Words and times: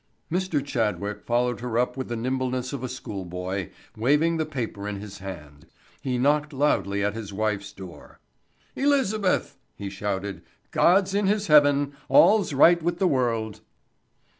Mr. 0.31 0.65
Chadwick 0.65 1.21
followed 1.27 1.59
her 1.59 1.77
up 1.77 1.95
with 1.95 2.07
the 2.07 2.15
nimbleness 2.15 2.73
of 2.73 2.83
a 2.83 2.89
school 2.89 3.23
boy, 3.23 3.69
waving 3.95 4.37
the 4.37 4.47
paper 4.47 4.87
in 4.87 4.99
his 4.99 5.19
hand. 5.19 5.67
He 6.01 6.17
knocked 6.17 6.53
loudly 6.53 7.03
at 7.03 7.13
his 7.13 7.31
wife's 7.31 7.71
door. 7.71 8.17
"Elizabeth," 8.75 9.59
he 9.75 9.91
shouted, 9.91 10.41
"God's 10.71 11.13
in 11.13 11.27
his 11.27 11.45
heaven—all's 11.45 12.51
right 12.51 12.81
with 12.81 12.97
the 12.97 13.05
world." 13.07 13.61